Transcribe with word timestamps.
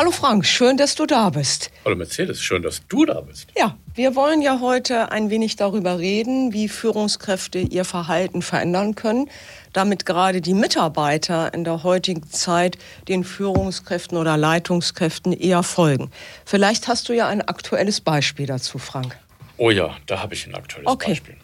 Hallo 0.00 0.12
Frank, 0.12 0.46
schön, 0.46 0.78
dass 0.78 0.94
du 0.94 1.04
da 1.04 1.28
bist. 1.28 1.70
Hallo 1.84 1.94
Mercedes, 1.94 2.40
schön, 2.40 2.62
dass 2.62 2.86
du 2.88 3.04
da 3.04 3.20
bist. 3.20 3.48
Ja, 3.54 3.76
wir 3.92 4.16
wollen 4.16 4.40
ja 4.40 4.58
heute 4.60 5.12
ein 5.12 5.28
wenig 5.28 5.56
darüber 5.56 5.98
reden, 5.98 6.54
wie 6.54 6.68
Führungskräfte 6.70 7.58
ihr 7.58 7.84
Verhalten 7.84 8.40
verändern 8.40 8.94
können, 8.94 9.28
damit 9.74 10.06
gerade 10.06 10.40
die 10.40 10.54
Mitarbeiter 10.54 11.52
in 11.52 11.64
der 11.64 11.82
heutigen 11.82 12.26
Zeit 12.30 12.78
den 13.08 13.24
Führungskräften 13.24 14.16
oder 14.16 14.38
Leitungskräften 14.38 15.34
eher 15.34 15.62
folgen. 15.62 16.10
Vielleicht 16.46 16.88
hast 16.88 17.10
du 17.10 17.12
ja 17.12 17.28
ein 17.28 17.42
aktuelles 17.42 18.00
Beispiel 18.00 18.46
dazu, 18.46 18.78
Frank. 18.78 19.18
Oh 19.58 19.70
ja, 19.70 19.94
da 20.06 20.22
habe 20.22 20.32
ich 20.32 20.46
ein 20.46 20.54
aktuelles 20.54 20.90
Okay. 20.90 21.10
Beispiel. 21.10 21.36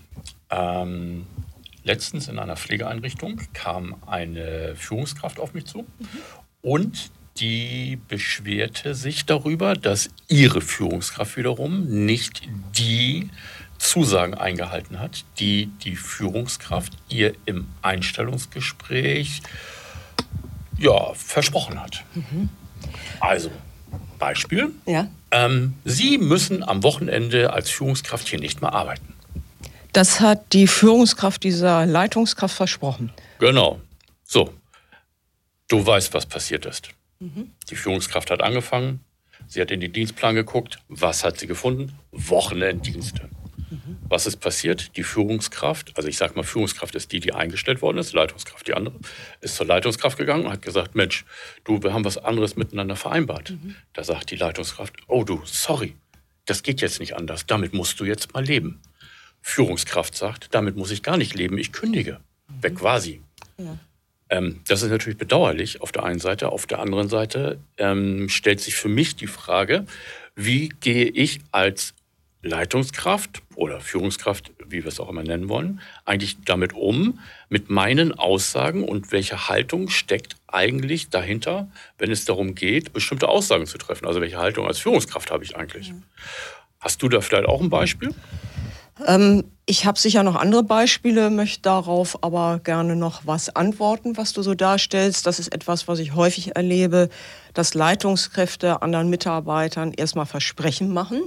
Ähm, 0.49 1.27
letztens 1.85 2.27
in 2.29 2.39
einer 2.39 2.57
Pflegeeinrichtung 2.57 3.39
kam 3.53 3.97
eine 4.07 4.77
Führungskraft 4.77 5.41
auf 5.41 5.53
mich 5.53 5.67
zu 5.67 5.85
und 6.63 7.11
die 7.39 7.99
beschwerte 8.09 8.95
sich 8.95 9.27
darüber, 9.27 9.75
dass 9.75 10.09
ihre 10.29 10.61
Führungskraft 10.61 11.37
wiederum 11.37 12.05
nicht 12.05 12.43
die 12.77 13.31
Zusagen 13.79 14.35
eingehalten 14.35 14.99
hat, 14.99 15.25
die 15.39 15.67
die 15.85 15.97
Führungskraft 15.97 16.93
ihr 17.09 17.35
im 17.45 17.69
Einstellungsgespräch 17.83 19.43
ja, 20.79 21.13
versprochen 21.15 21.81
hat. 21.81 22.05
Also, 23.21 23.51
Beispiel. 24.19 24.71
Ja. 24.87 25.09
Ähm, 25.31 25.75
Sie 25.85 26.19
müssen 26.19 26.63
am 26.63 26.83
Wochenende 26.83 27.53
als 27.53 27.71
Führungskraft 27.71 28.29
hier 28.29 28.41
nicht 28.41 28.63
mehr 28.63 28.73
arbeiten. 28.73 29.15
Das 29.93 30.21
hat 30.21 30.53
die 30.53 30.67
Führungskraft 30.67 31.43
dieser 31.43 31.87
Leitungskraft 31.87 32.55
versprochen. 32.55 33.13
Genau. 33.39 33.81
So. 34.25 34.53
Du 35.69 35.85
weißt, 35.85 36.15
was 36.15 36.27
passiert 36.27 36.67
ist. 36.67 36.91
Die 37.21 37.77
Führungskraft 37.77 38.31
hat 38.31 38.43
angefangen. 38.43 39.01
Sie 39.47 39.61
hat 39.61 39.71
in 39.71 39.81
den 39.81 39.93
Dienstplan 39.93 40.35
geguckt. 40.35 40.79
Was 40.89 41.25
hat 41.25 41.39
sie 41.39 41.47
gefunden? 41.47 41.93
Wochenenddienste. 42.13 43.29
Was 44.09 44.27
ist 44.27 44.37
passiert? 44.37 44.97
Die 44.97 45.03
Führungskraft, 45.03 45.97
also 45.97 46.09
ich 46.09 46.17
sage 46.17 46.35
mal, 46.35 46.45
Führungskraft 46.45 46.95
ist 46.95 47.11
die, 47.11 47.21
die 47.21 47.33
eingestellt 47.33 47.83
worden 47.83 47.99
ist, 47.99 48.13
Leitungskraft 48.13 48.69
die 48.69 48.75
andere, 48.75 48.95
ist 49.41 49.57
zur 49.57 49.67
Leitungskraft 49.67 50.17
gegangen 50.17 50.47
und 50.47 50.53
hat 50.53 50.63
gesagt, 50.63 50.95
Mensch, 50.95 51.25
du, 51.65 51.83
wir 51.83 51.93
haben 51.93 52.05
was 52.05 52.19
anderes 52.19 52.57
miteinander 52.57 52.95
vereinbart. 52.95 53.55
Da 53.93 54.05
sagt 54.05 54.31
die 54.31 54.37
Leitungskraft, 54.37 54.95
oh 55.09 55.25
du, 55.25 55.43
sorry, 55.45 55.97
das 56.45 56.63
geht 56.63 56.81
jetzt 56.81 57.01
nicht 57.01 57.17
anders, 57.17 57.47
damit 57.47 57.75
musst 57.75 57.99
du 57.99 58.05
jetzt 58.05 58.35
mal 58.35 58.45
leben. 58.45 58.81
Führungskraft 59.41 60.15
sagt, 60.15 60.55
damit 60.55 60.77
muss 60.77 60.91
ich 60.93 61.03
gar 61.03 61.17
nicht 61.17 61.35
leben, 61.35 61.59
ich 61.59 61.73
kündige. 61.73 62.21
Weg 62.61 62.77
quasi. 62.77 63.23
Ja. 63.59 63.79
Ähm, 64.29 64.61
das 64.67 64.83
ist 64.83 64.91
natürlich 64.91 65.19
bedauerlich 65.19 65.81
auf 65.81 65.93
der 65.93 66.05
einen 66.05 66.19
Seite. 66.19 66.51
Auf 66.51 66.67
der 66.67 66.81
anderen 66.81 67.09
Seite 67.09 67.59
ähm, 67.79 68.29
stellt 68.29 68.61
sich 68.61 68.75
für 68.75 68.89
mich 68.89 69.17
die 69.17 69.27
Frage, 69.27 69.87
wie 70.35 70.69
gehe 70.81 71.07
ich 71.07 71.41
als 71.53 71.95
Leitungskraft 72.43 73.43
oder 73.55 73.81
Führungskraft, 73.81 74.53
wie 74.65 74.85
wir 74.85 74.89
es 74.89 75.01
auch 75.01 75.09
immer 75.09 75.23
nennen 75.23 75.49
wollen, 75.49 75.81
eigentlich 76.05 76.37
damit 76.45 76.75
um, 76.75 77.19
mit 77.49 77.71
meinen 77.71 78.13
Aussagen 78.13 78.85
und 78.85 79.13
welche 79.13 79.49
Haltung 79.49 79.89
steckt 79.89 80.37
eigentlich 80.47 81.09
dahinter, 81.09 81.69
wenn 81.99 82.11
es 82.11 82.25
darum 82.25 82.55
geht, 82.55 82.93
bestimmte 82.93 83.29
Aussagen 83.29 83.67
zu 83.67 83.79
treffen. 83.79 84.07
Also 84.07 84.21
welche 84.21 84.39
Haltung 84.39 84.67
als 84.67 84.79
Führungskraft 84.79 85.31
habe 85.31 85.45
ich 85.45 85.57
eigentlich? 85.57 85.93
Hast 86.79 87.03
du 87.03 87.09
da 87.09 87.21
vielleicht 87.21 87.47
auch 87.47 87.61
ein 87.61 87.71
Beispiel? 87.71 88.15
Ähm, 89.05 89.45
ich 89.69 89.85
habe 89.85 89.99
sicher 89.99 90.23
noch 90.23 90.37
andere 90.37 90.63
Beispiele, 90.63 91.29
möchte 91.29 91.63
darauf 91.63 92.23
aber 92.23 92.61
gerne 92.63 92.95
noch 92.95 93.23
was 93.25 93.55
antworten, 93.55 94.17
was 94.17 94.33
du 94.33 94.43
so 94.43 94.55
darstellst. 94.55 95.27
Das 95.27 95.41
ist 95.41 95.53
etwas, 95.53 95.89
was 95.89 95.99
ich 95.99 96.15
häufig 96.15 96.55
erlebe, 96.55 97.09
dass 97.53 97.75
Leitungskräfte 97.75 98.81
anderen 98.83 99.11
Mitarbeitern 99.11 99.93
erstmal 99.93 100.27
Versprechen 100.27 100.95
machen, 100.95 101.23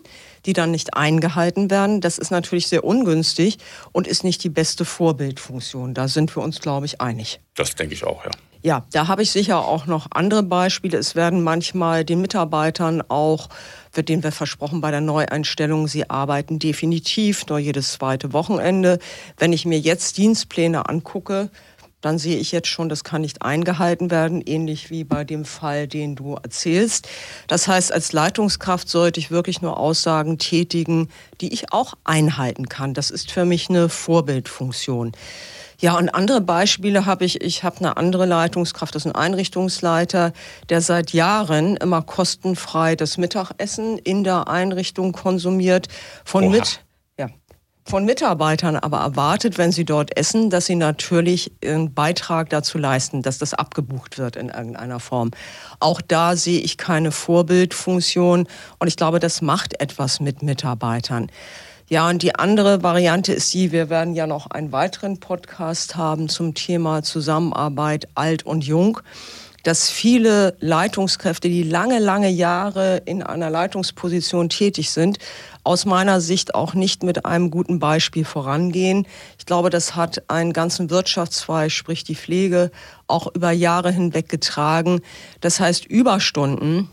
die 0.45 0.53
dann 0.53 0.71
nicht 0.71 0.93
eingehalten 0.93 1.69
werden. 1.69 1.99
Das 1.99 2.17
ist 2.17 2.31
natürlich 2.31 2.67
sehr 2.69 2.85
ungünstig 2.85 3.57
und 3.91 4.07
ist 4.07 4.23
nicht 4.23 4.41
die 4.43 4.49
beste 4.49 4.85
Vorbildfunktion. 4.85 5.93
Da 5.93 6.07
sind 6.07 6.33
wir 6.35 6.41
uns, 6.41 6.61
glaube 6.61 6.85
ich, 6.85 7.01
einig. 7.01 7.41
Das 7.55 7.75
denke 7.75 7.93
ich 7.93 8.05
auch, 8.05 8.23
ja. 8.23 8.31
Ja, 8.61 8.85
da 8.91 9.07
habe 9.07 9.21
ich 9.21 9.31
sicher 9.31 9.65
auch 9.65 9.85
noch 9.85 10.07
andere 10.11 10.43
Beispiele. 10.43 10.97
Es 10.97 11.15
werden 11.15 11.43
manchmal 11.43 12.03
den 12.03 12.19
Mitarbeitern 12.19 13.01
auch, 13.07 13.47
wird 13.93 14.09
denen 14.09 14.21
wir 14.21 14.33
versprochen 14.33 14.81
bei 14.81 14.91
der 14.91 14.99
Neueinstellung, 14.99 15.87
sie 15.87 16.09
arbeiten 16.09 16.59
definitiv 16.59 17.45
nur 17.47 17.57
jedes 17.57 17.93
zweite 17.93 18.33
Wochenende. 18.33 18.99
Wenn 19.37 19.53
ich 19.53 19.65
mir 19.65 19.79
jetzt 19.79 20.17
Dienstpläne 20.17 20.89
angucke, 20.89 21.49
dann 22.01 22.17
sehe 22.17 22.37
ich 22.37 22.51
jetzt 22.51 22.67
schon, 22.67 22.89
das 22.89 23.03
kann 23.03 23.21
nicht 23.21 23.41
eingehalten 23.41 24.09
werden, 24.11 24.41
ähnlich 24.45 24.89
wie 24.89 25.03
bei 25.03 25.23
dem 25.23 25.45
Fall, 25.45 25.87
den 25.87 26.15
du 26.15 26.35
erzählst. 26.35 27.07
Das 27.47 27.67
heißt, 27.67 27.91
als 27.91 28.13
Leitungskraft 28.13 28.89
sollte 28.89 29.19
ich 29.19 29.31
wirklich 29.31 29.61
nur 29.61 29.77
Aussagen 29.77 30.37
tätigen, 30.37 31.09
die 31.41 31.53
ich 31.53 31.73
auch 31.73 31.93
einhalten 32.03 32.69
kann. 32.69 32.93
Das 32.93 33.11
ist 33.11 33.31
für 33.31 33.45
mich 33.45 33.69
eine 33.69 33.89
Vorbildfunktion. 33.89 35.13
Ja, 35.81 35.97
und 35.97 36.09
andere 36.09 36.41
Beispiele 36.41 37.05
habe 37.05 37.23
ich. 37.23 37.41
Ich 37.41 37.63
habe 37.63 37.77
eine 37.77 37.95
andere 37.95 38.25
Leitungskraft, 38.25 38.93
das 38.95 39.05
ist 39.05 39.11
ein 39.11 39.15
Einrichtungsleiter, 39.15 40.33
der 40.67 40.81
seit 40.81 41.13
Jahren 41.13 41.77
immer 41.77 42.01
kostenfrei 42.01 42.97
das 42.97 43.17
Mittagessen 43.17 43.97
in 43.97 44.25
der 44.25 44.49
Einrichtung 44.49 45.13
konsumiert. 45.13 45.87
Von 46.25 46.45
Oha. 46.45 46.51
mit, 46.51 46.81
von 47.89 48.05
Mitarbeitern 48.05 48.75
aber 48.75 48.99
erwartet, 48.99 49.57
wenn 49.57 49.71
sie 49.71 49.83
dort 49.83 50.15
essen, 50.15 50.51
dass 50.51 50.67
sie 50.67 50.75
natürlich 50.75 51.51
einen 51.65 51.91
Beitrag 51.93 52.49
dazu 52.51 52.77
leisten, 52.77 53.23
dass 53.23 53.39
das 53.39 53.55
abgebucht 53.55 54.19
wird 54.19 54.35
in 54.35 54.49
irgendeiner 54.49 54.99
Form. 54.99 55.31
Auch 55.79 55.99
da 55.99 56.35
sehe 56.35 56.59
ich 56.59 56.77
keine 56.77 57.11
Vorbildfunktion 57.11 58.47
und 58.77 58.87
ich 58.87 58.95
glaube, 58.95 59.19
das 59.19 59.41
macht 59.41 59.81
etwas 59.81 60.19
mit 60.19 60.43
Mitarbeitern. 60.43 61.31
Ja, 61.87 62.07
und 62.07 62.21
die 62.21 62.35
andere 62.35 62.83
Variante 62.83 63.33
ist 63.33 63.51
die, 63.55 63.71
wir 63.71 63.89
werden 63.89 64.13
ja 64.13 64.27
noch 64.27 64.51
einen 64.51 64.71
weiteren 64.71 65.19
Podcast 65.19 65.95
haben 65.95 66.29
zum 66.29 66.53
Thema 66.53 67.01
Zusammenarbeit 67.01 68.07
alt 68.13 68.45
und 68.45 68.63
jung, 68.63 68.99
dass 69.63 69.89
viele 69.89 70.55
Leitungskräfte, 70.59 71.49
die 71.49 71.63
lange, 71.63 71.99
lange 71.99 72.29
Jahre 72.29 73.01
in 73.05 73.23
einer 73.23 73.49
Leitungsposition 73.49 74.49
tätig 74.49 74.91
sind, 74.91 75.17
aus 75.69 75.85
meiner 75.85 76.19
Sicht 76.19 76.55
auch 76.55 76.73
nicht 76.73 77.03
mit 77.03 77.27
einem 77.27 77.51
guten 77.51 77.77
Beispiel 77.77 78.25
vorangehen. 78.25 79.05
Ich 79.37 79.45
glaube, 79.45 79.69
das 79.69 79.95
hat 79.95 80.23
einen 80.27 80.51
ganzen 80.51 80.89
Wirtschaftszweig, 80.89 81.71
sprich 81.71 82.03
die 82.03 82.15
Pflege, 82.15 82.71
auch 83.05 83.27
über 83.35 83.51
Jahre 83.51 83.91
hinweg 83.91 84.29
getragen. 84.29 85.01
Das 85.41 85.59
heißt, 85.59 85.85
Überstunden 85.85 86.89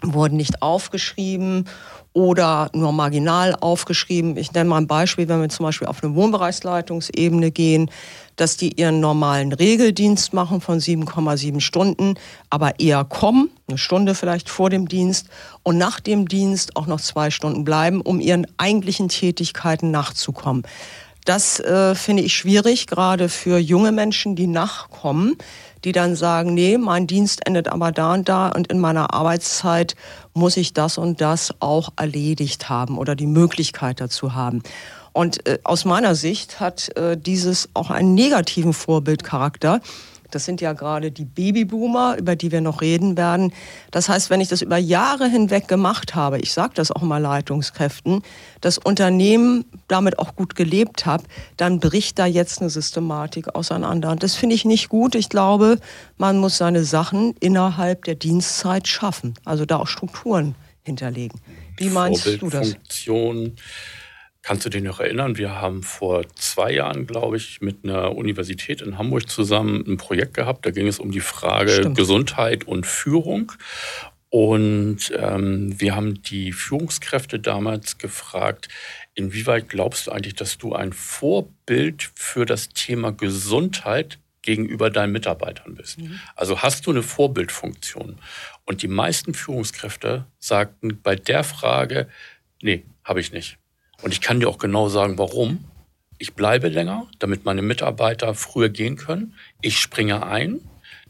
wurden 0.00 0.38
nicht 0.38 0.62
aufgeschrieben 0.62 1.68
oder 2.14 2.70
nur 2.72 2.92
marginal 2.92 3.54
aufgeschrieben. 3.60 4.36
Ich 4.36 4.52
nenne 4.52 4.70
mal 4.70 4.78
ein 4.78 4.86
Beispiel, 4.86 5.28
wenn 5.28 5.42
wir 5.42 5.48
zum 5.48 5.66
Beispiel 5.66 5.88
auf 5.88 6.02
eine 6.02 6.14
Wohnbereichsleitungsebene 6.14 7.50
gehen, 7.50 7.90
dass 8.36 8.56
die 8.56 8.80
ihren 8.80 9.00
normalen 9.00 9.52
Regeldienst 9.52 10.32
machen 10.32 10.60
von 10.60 10.78
7,7 10.78 11.60
Stunden, 11.60 12.14
aber 12.50 12.78
eher 12.80 13.04
kommen, 13.04 13.50
eine 13.68 13.78
Stunde 13.78 14.14
vielleicht 14.14 14.48
vor 14.48 14.70
dem 14.70 14.88
Dienst 14.88 15.28
und 15.64 15.76
nach 15.76 16.00
dem 16.00 16.28
Dienst 16.28 16.76
auch 16.76 16.86
noch 16.86 17.00
zwei 17.00 17.30
Stunden 17.30 17.64
bleiben, 17.64 18.00
um 18.00 18.20
ihren 18.20 18.46
eigentlichen 18.58 19.08
Tätigkeiten 19.08 19.90
nachzukommen. 19.90 20.62
Das 21.24 21.58
äh, 21.60 21.94
finde 21.94 22.22
ich 22.22 22.34
schwierig, 22.34 22.86
gerade 22.86 23.28
für 23.28 23.58
junge 23.58 23.92
Menschen, 23.92 24.36
die 24.36 24.46
nachkommen, 24.46 25.36
die 25.84 25.92
dann 25.92 26.16
sagen, 26.16 26.52
nee, 26.54 26.76
mein 26.76 27.06
Dienst 27.06 27.46
endet 27.46 27.68
aber 27.68 27.92
da 27.92 28.12
und 28.12 28.28
da 28.28 28.48
und 28.48 28.66
in 28.68 28.78
meiner 28.78 29.14
Arbeitszeit 29.14 29.94
muss 30.34 30.56
ich 30.56 30.74
das 30.74 30.98
und 30.98 31.20
das 31.20 31.54
auch 31.60 31.90
erledigt 31.96 32.68
haben 32.68 32.98
oder 32.98 33.14
die 33.14 33.26
Möglichkeit 33.26 34.00
dazu 34.00 34.34
haben. 34.34 34.62
Und 35.12 35.46
äh, 35.46 35.60
aus 35.64 35.84
meiner 35.84 36.14
Sicht 36.14 36.60
hat 36.60 36.94
äh, 36.96 37.16
dieses 37.16 37.68
auch 37.72 37.90
einen 37.90 38.14
negativen 38.14 38.72
Vorbildcharakter. 38.72 39.80
Das 40.34 40.44
sind 40.44 40.60
ja 40.60 40.72
gerade 40.72 41.10
die 41.10 41.24
Babyboomer, 41.24 42.16
über 42.18 42.36
die 42.36 42.50
wir 42.50 42.60
noch 42.60 42.80
reden 42.80 43.16
werden. 43.16 43.52
Das 43.90 44.08
heißt, 44.08 44.30
wenn 44.30 44.40
ich 44.40 44.48
das 44.48 44.62
über 44.62 44.76
Jahre 44.76 45.28
hinweg 45.28 45.68
gemacht 45.68 46.14
habe, 46.14 46.38
ich 46.38 46.52
sage 46.52 46.72
das 46.74 46.90
auch 46.90 47.02
mal 47.02 47.18
Leitungskräften, 47.18 48.22
das 48.60 48.78
Unternehmen 48.78 49.64
damit 49.88 50.18
auch 50.18 50.34
gut 50.34 50.56
gelebt 50.56 51.06
habe, 51.06 51.24
dann 51.56 51.78
bricht 51.78 52.18
da 52.18 52.26
jetzt 52.26 52.60
eine 52.60 52.70
Systematik 52.70 53.54
auseinander. 53.54 54.10
Und 54.10 54.22
das 54.22 54.34
finde 54.34 54.56
ich 54.56 54.64
nicht 54.64 54.88
gut. 54.88 55.14
Ich 55.14 55.28
glaube, 55.28 55.78
man 56.18 56.38
muss 56.38 56.58
seine 56.58 56.84
Sachen 56.84 57.34
innerhalb 57.40 58.04
der 58.04 58.16
Dienstzeit 58.16 58.88
schaffen, 58.88 59.34
also 59.44 59.64
da 59.64 59.76
auch 59.76 59.88
Strukturen 59.88 60.54
hinterlegen. 60.82 61.40
Wie 61.76 61.90
meinst 61.90 62.26
du 62.26 62.48
das? 62.48 62.70
Vorbildfunktion. 62.70 63.56
Kannst 64.44 64.66
du 64.66 64.68
dich 64.68 64.82
noch 64.82 65.00
erinnern? 65.00 65.38
Wir 65.38 65.58
haben 65.58 65.82
vor 65.82 66.22
zwei 66.34 66.72
Jahren, 66.72 67.06
glaube 67.06 67.38
ich, 67.38 67.62
mit 67.62 67.78
einer 67.82 68.14
Universität 68.14 68.82
in 68.82 68.98
Hamburg 68.98 69.30
zusammen 69.30 69.82
ein 69.88 69.96
Projekt 69.96 70.34
gehabt. 70.34 70.66
Da 70.66 70.70
ging 70.70 70.86
es 70.86 70.98
um 70.98 71.10
die 71.10 71.20
Frage 71.20 71.70
Stimmt. 71.70 71.96
Gesundheit 71.96 72.64
und 72.64 72.86
Führung. 72.86 73.52
Und 74.28 75.10
ähm, 75.16 75.80
wir 75.80 75.96
haben 75.96 76.20
die 76.22 76.52
Führungskräfte 76.52 77.38
damals 77.38 77.96
gefragt, 77.96 78.68
inwieweit 79.14 79.70
glaubst 79.70 80.08
du 80.08 80.10
eigentlich, 80.10 80.34
dass 80.34 80.58
du 80.58 80.74
ein 80.74 80.92
Vorbild 80.92 82.10
für 82.14 82.44
das 82.44 82.68
Thema 82.68 83.12
Gesundheit 83.12 84.18
gegenüber 84.42 84.90
deinen 84.90 85.12
Mitarbeitern 85.12 85.74
bist. 85.74 86.00
Mhm. 86.00 86.20
Also 86.36 86.60
hast 86.60 86.84
du 86.84 86.90
eine 86.90 87.02
Vorbildfunktion. 87.02 88.18
Und 88.66 88.82
die 88.82 88.88
meisten 88.88 89.32
Führungskräfte 89.32 90.26
sagten 90.38 91.00
bei 91.02 91.16
der 91.16 91.44
Frage, 91.44 92.08
nee, 92.60 92.84
habe 93.04 93.20
ich 93.20 93.32
nicht. 93.32 93.56
Und 94.02 94.12
ich 94.12 94.20
kann 94.20 94.40
dir 94.40 94.48
auch 94.48 94.58
genau 94.58 94.88
sagen, 94.88 95.18
warum. 95.18 95.64
Ich 96.18 96.34
bleibe 96.34 96.68
länger, 96.68 97.08
damit 97.18 97.44
meine 97.44 97.62
Mitarbeiter 97.62 98.34
früher 98.34 98.68
gehen 98.68 98.96
können. 98.96 99.34
Ich 99.60 99.78
springe 99.78 100.24
ein, 100.26 100.60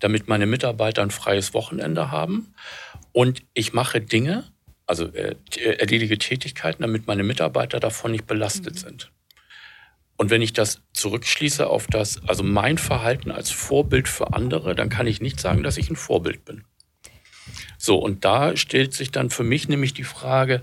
damit 0.00 0.28
meine 0.28 0.46
Mitarbeiter 0.46 1.02
ein 1.02 1.10
freies 1.10 1.54
Wochenende 1.54 2.10
haben. 2.10 2.54
Und 3.12 3.42
ich 3.52 3.72
mache 3.72 4.00
Dinge, 4.00 4.44
also 4.86 5.06
äh, 5.06 5.36
erledige 5.56 6.19
Tätigkeiten, 6.19 6.82
damit 6.82 7.06
meine 7.06 7.22
Mitarbeiter 7.22 7.81
davon 7.81 8.12
nicht 8.12 8.26
belastet 8.26 8.75
mhm. 8.75 8.78
sind. 8.78 9.10
Und 10.16 10.30
wenn 10.30 10.42
ich 10.42 10.52
das 10.52 10.80
zurückschließe 10.92 11.66
auf 11.66 11.87
das, 11.87 12.20
also 12.28 12.42
mein 12.44 12.78
Verhalten 12.78 13.30
als 13.30 13.50
Vorbild 13.50 14.08
für 14.08 14.32
andere, 14.32 14.75
dann 14.75 14.88
kann 14.88 15.06
ich 15.06 15.20
nicht 15.20 15.40
sagen, 15.40 15.62
dass 15.62 15.76
ich 15.76 15.90
ein 15.90 15.96
Vorbild 15.96 16.44
bin. 16.44 16.64
So, 17.78 17.98
und 17.98 18.25
da 18.25 18.56
stellt 18.56 18.94
sich 18.94 19.10
dann 19.10 19.30
für 19.30 19.42
mich 19.42 19.69
nämlich 19.69 19.92
die 19.92 20.04
Frage, 20.04 20.62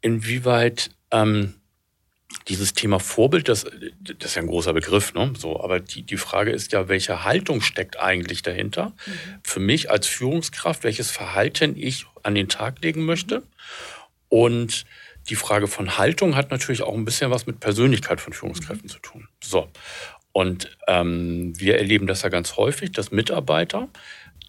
inwieweit 0.00 0.90
ähm, 1.14 1.54
dieses 2.48 2.74
Thema 2.74 2.98
Vorbild, 2.98 3.48
das, 3.48 3.64
das 4.00 4.30
ist 4.30 4.34
ja 4.34 4.42
ein 4.42 4.48
großer 4.48 4.72
Begriff, 4.72 5.14
ne? 5.14 5.32
So, 5.38 5.62
aber 5.62 5.80
die, 5.80 6.02
die 6.02 6.16
Frage 6.16 6.50
ist 6.50 6.72
ja, 6.72 6.88
welche 6.88 7.24
Haltung 7.24 7.60
steckt 7.60 7.98
eigentlich 7.98 8.42
dahinter? 8.42 8.92
Mhm. 9.06 9.12
Für 9.42 9.60
mich 9.60 9.90
als 9.90 10.06
Führungskraft, 10.06 10.84
welches 10.84 11.10
Verhalten 11.10 11.76
ich 11.76 12.06
an 12.22 12.34
den 12.34 12.48
Tag 12.48 12.82
legen 12.82 13.04
möchte. 13.04 13.42
Und 14.28 14.84
die 15.28 15.36
Frage 15.36 15.68
von 15.68 15.96
Haltung 15.96 16.36
hat 16.36 16.50
natürlich 16.50 16.82
auch 16.82 16.94
ein 16.94 17.04
bisschen 17.04 17.30
was 17.30 17.46
mit 17.46 17.60
Persönlichkeit 17.60 18.20
von 18.20 18.32
Führungskräften 18.32 18.88
mhm. 18.88 18.92
zu 18.92 18.98
tun. 18.98 19.28
So. 19.42 19.68
Und 20.32 20.76
ähm, 20.88 21.58
wir 21.58 21.78
erleben 21.78 22.06
das 22.06 22.22
ja 22.22 22.28
ganz 22.28 22.56
häufig, 22.56 22.92
dass 22.92 23.12
Mitarbeiter, 23.12 23.88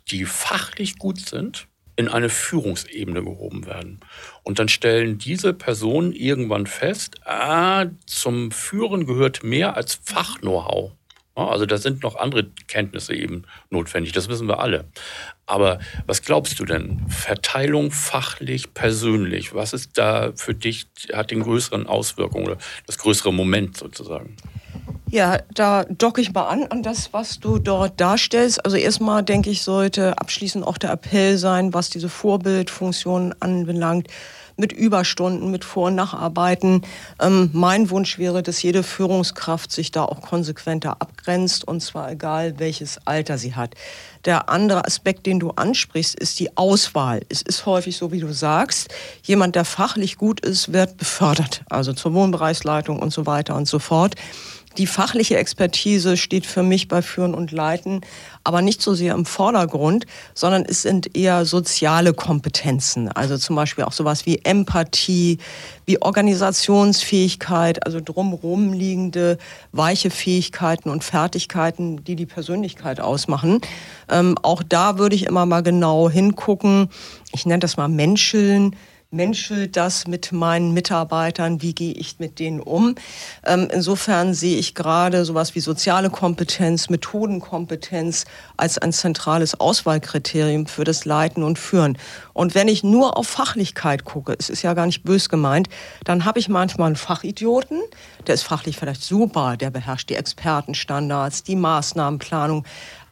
die 0.07 0.25
fachlich 0.25 0.97
gut 0.97 1.19
sind, 1.19 1.68
in 1.95 2.07
eine 2.07 2.30
Führungsebene 2.30 3.24
gehoben 3.24 3.65
werden. 3.65 4.00
Und 4.44 4.59
dann 4.59 4.68
stellen 4.68 5.18
diese 5.18 5.53
Personen 5.53 6.12
irgendwann 6.12 6.68
fest, 6.68 7.21
ah, 7.25 7.86
zum 8.06 8.51
Führen 8.51 9.06
gehört 9.06 9.44
mehr 9.44 9.75
als 9.75 10.00
Fach-Know-how. 10.03 10.92
Also 11.36 11.65
da 11.65 11.77
sind 11.77 12.03
noch 12.03 12.15
andere 12.15 12.47
Kenntnisse 12.68 13.13
eben 13.13 13.44
notwendig, 13.69 14.13
das 14.13 14.30
wissen 14.30 14.47
wir 14.47 14.59
alle. 14.59 14.86
Aber 15.45 15.80
was 16.06 16.21
glaubst 16.21 16.59
du 16.59 16.65
denn? 16.65 17.06
Verteilung 17.09 17.92
fachlich, 17.92 18.74
persönlich, 18.74 19.53
was 19.53 19.74
ist 19.74 19.97
da 19.97 20.31
für 20.36 20.53
dich, 20.53 20.88
hat 21.12 21.31
den 21.31 21.42
größeren 21.42 21.88
Auswirkungen 21.88 22.47
oder 22.47 22.57
das 22.88 22.97
größere 22.97 23.33
Moment 23.33 23.75
sozusagen? 23.75 24.38
Ja, 25.12 25.38
da 25.54 25.84
docke 25.84 26.19
ich 26.19 26.34
mal 26.34 26.48
an 26.48 26.63
an 26.66 26.81
das, 26.81 27.13
was 27.13 27.40
du 27.40 27.60
dort 27.60 28.02
darstellst. 28.02 28.66
Also 28.66 28.75
erstmal 28.75 29.24
denke 29.24 29.52
ich, 29.52 29.62
sollte 29.62 30.18
abschließend 30.18 30.66
auch 30.66 30.80
der 30.80 30.92
Appell 30.92 31.38
sein, 31.38 31.74
was 31.74 31.90
diese 31.90 32.10
Vorbildfunktion 32.10 33.36
anbelangt 33.40 34.07
mit 34.57 34.72
Überstunden, 34.72 35.52
mit 35.52 35.66
Vor- 35.66 35.88
und 35.88 35.96
Nacharbeiten. 35.96 36.81
Ähm, 37.22 37.50
mein 37.54 37.90
Wunsch 37.90 38.18
wäre, 38.18 38.42
dass 38.42 38.63
jede 38.63 38.84
Führungskraft 38.84 39.72
sich 39.72 39.92
da 39.92 40.04
auch 40.04 40.22
konsequenter 40.22 41.02
abgrenzt 41.02 41.68
und 41.68 41.81
zwar 41.81 42.12
egal, 42.12 42.57
welches 42.57 43.00
Alter 43.06 43.38
sie 43.38 43.56
hat. 43.56 43.75
Der 44.24 44.50
andere 44.50 44.86
Aspekt, 44.86 45.25
den 45.25 45.40
du 45.40 45.52
ansprichst, 45.52 46.18
ist 46.18 46.40
die 46.40 46.57
Auswahl. 46.57 47.22
Es 47.30 47.42
ist 47.42 47.66
häufig 47.66 47.98
so, 47.98 48.12
wie 48.12 48.22
du 48.22 48.34
sagst, 48.34 48.94
jemand, 49.24 49.56
der 49.56 49.66
fachlich 49.66 50.18
gut 50.18 50.40
ist, 50.40 50.74
wird 50.74 50.98
befördert, 50.98 51.63
also 51.69 51.94
zur 51.94 52.13
Wohnbereichsleitung 52.13 53.00
und 53.00 53.12
so 53.12 53.25
weiter 53.25 53.56
und 53.56 53.68
so 53.68 53.80
fort. 53.80 54.16
Die 54.77 54.88
fachliche 54.88 55.38
Expertise 55.38 56.18
steht 56.18 56.45
für 56.45 56.63
mich 56.63 56.88
bei 56.88 57.01
Führen 57.01 57.33
und 57.33 57.51
Leiten 57.51 58.01
aber 58.45 58.62
nicht 58.62 58.81
so 58.81 58.94
sehr 58.94 59.16
im 59.16 59.25
Vordergrund, 59.25 60.06
sondern 60.36 60.66
es 60.66 60.83
sind 60.83 61.18
eher 61.18 61.45
soziale 61.45 62.13
Kompetenzen. 62.13 63.10
Also 63.10 63.38
zum 63.38 63.56
Beispiel 63.56 63.83
auch 63.83 63.92
sowas 63.92 64.25
wie 64.27 64.45
Empathie, 64.45 65.39
wie 65.86 66.01
Organisationsfähigkeit, 66.01 67.86
also 67.86 68.00
drumherum 68.00 68.72
liegende 68.72 69.39
weiche 69.72 70.12
Fähigkeiten 70.12 70.89
und 70.89 71.04
Fertigkeiten, 71.04 72.04
die 72.04 72.16
die 72.16 72.28
Persönlichkeit 72.28 73.00
ausmachen. 73.00 73.62
Ähm, 74.10 74.38
auch 74.44 74.62
da 74.62 75.00
würde 75.00 75.16
ich 75.16 75.25
immer 75.25 75.48
mal 75.48 75.63
genau 75.63 76.10
hingucken. 76.10 76.89
Ich 77.33 77.48
nenne 77.48 77.60
das 77.60 77.78
mal 77.78 77.88
Menscheln 77.88 78.75
menschelt 79.15 79.77
das 79.77 80.07
mit 80.07 80.31
meinen 80.31 80.73
Mitarbeitern? 80.73 81.62
Wie 81.62 81.73
gehe 81.73 81.94
ich 81.94 82.19
mit 82.19 82.39
denen 82.39 82.59
um? 82.59 82.95
Ähm, 83.45 83.69
insofern 83.71 84.33
sehe 84.33 84.57
ich 84.57 84.75
gerade 84.75 85.25
sowas 85.25 85.56
wie 85.56 85.62
soziale 85.62 86.09
Kompetenz, 86.09 86.89
Methodenkompetenz 86.89 88.25
als 88.57 88.77
ein 88.77 88.94
zentrales 88.94 89.59
Auswahlkriterium 89.59 90.67
für 90.67 90.83
das 90.83 91.06
Leiten 91.06 91.44
und 91.44 91.57
Führen. 91.57 91.97
Und 92.33 92.53
wenn 92.53 92.67
ich 92.67 92.83
nur 92.83 93.17
auf 93.17 93.27
Fachlichkeit 93.27 94.03
gucke, 94.03 94.35
es 94.38 94.50
ist 94.50 94.62
ja 94.62 94.73
gar 94.73 94.85
nicht 94.85 95.03
bös 95.03 95.29
gemeint, 95.29 95.69
dann 96.03 96.25
habe 96.25 96.39
ich 96.39 96.50
manchmal 96.50 96.88
einen 96.88 96.95
Fachidioten, 96.95 97.81
der 98.27 98.35
ist 98.35 98.44
fachlich 98.44 98.77
vielleicht 98.77 99.03
super, 99.03 99.56
der 99.57 99.69
beherrscht 99.69 100.09
die 100.09 100.15
Expertenstandards, 100.15 101.44
die 101.44 101.56
Maßnahmenplanung 101.56 102.65